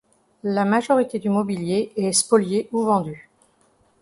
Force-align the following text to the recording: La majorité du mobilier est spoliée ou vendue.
La 0.41 0.65
majorité 0.65 1.19
du 1.19 1.29
mobilier 1.29 1.91
est 1.95 2.11
spoliée 2.11 2.67
ou 2.71 2.81
vendue. 2.81 3.29